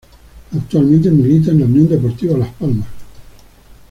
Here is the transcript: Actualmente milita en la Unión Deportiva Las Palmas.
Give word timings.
Actualmente 0.51 1.11
milita 1.11 1.51
en 1.51 1.59
la 1.59 1.65
Unión 1.65 1.87
Deportiva 1.87 2.35
Las 2.35 2.49
Palmas. 2.55 2.87